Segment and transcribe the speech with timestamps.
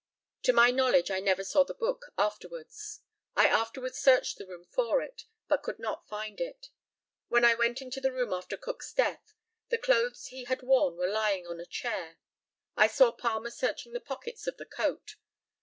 [0.45, 3.01] To my knowledge I never saw the book afterwards.
[3.35, 6.69] I afterwards searched the room for it, but could not find it.
[7.27, 9.35] When I went into the room after Cook's death,
[9.69, 12.17] the clothes he had worn were lying on a chair.
[12.75, 15.17] I saw Palmer searching the pockets of the coat.